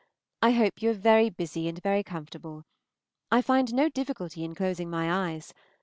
I 0.41 0.49
hope 0.53 0.81
you 0.81 0.89
are 0.89 0.93
very 0.95 1.29
busy 1.29 1.67
and 1.67 1.79
very 1.79 2.01
comfortable. 2.01 2.63
I 3.31 3.43
find 3.43 3.71
no 3.71 3.87
difficulty 3.87 4.43
in 4.43 4.55
closing 4.55 4.89
my 4.89 5.29
eyes. 5.29 5.53